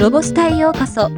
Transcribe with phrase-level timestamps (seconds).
[0.00, 1.10] ロボスタへようこそ。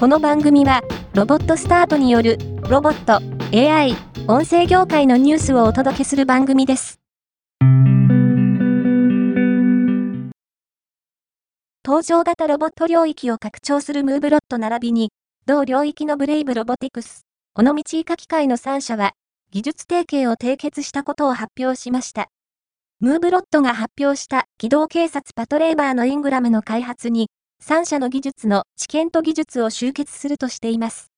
[0.00, 0.80] この番組は、
[1.12, 2.38] ロボットスタートによる、
[2.70, 3.20] ロボット、
[3.54, 3.94] AI、
[4.26, 6.98] 音声業界のニュースをお届けする番組です。
[11.84, 15.10] 登場型ロボット領域を拡張するムーブロット並びに、
[15.44, 19.12] 同領域のブレイブロボティクス、尾道医科機械の3社は、
[19.50, 22.28] 技術提携を締結したことを発表しました。
[22.98, 27.28] ムーブロットが発表した機動警察パトレーバーのイングラムの開発に、
[27.66, 31.10] 3社の技術の知見と技術を集結するとしています。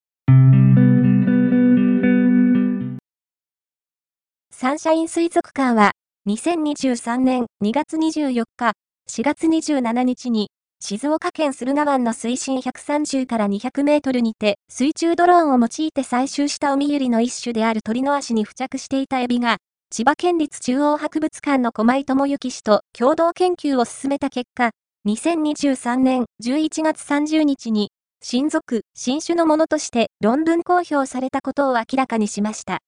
[4.51, 5.93] サンシャイン水族館は、
[6.27, 8.73] 2023年2月24日、
[9.11, 10.49] 4月27日に、
[10.81, 19.59] 静岡県駿河湾の水深130から200メートルにて、水中ドローンを用いて採集したオミユリの一種である鳥の足に付着していたエビが、
[19.91, 24.71] 千葉県立中央博物館の駒井智之氏と共同研究を進めた結果、
[25.07, 32.81] 2023年11月30日に、新属、新種のものとして論文公表されたことを明らかにしました。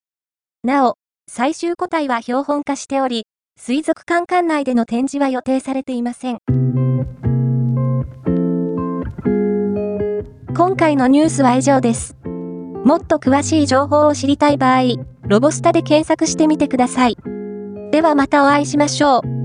[0.65, 0.95] なお、
[1.29, 6.39] 最終個体は標本化しており、水族館館内での展示は予定されていません。
[10.57, 12.17] 今回のニュースは以上です。
[12.85, 14.83] もっと詳しい情報を知りたい場合、
[15.23, 17.17] ロボスタで検索してみてください。
[17.93, 19.40] ではまたお会いしましょう。